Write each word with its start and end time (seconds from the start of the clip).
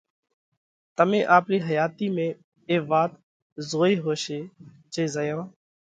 تمي 0.95 1.21
آپرِي 1.37 1.57
حياتِي 1.67 2.07
۾ 2.15 2.27
اي 2.69 2.77
وات 2.89 3.11
زوئي 3.69 3.95
ھوشي 4.03 4.39
جي 4.93 5.03
زئيون 5.13 5.47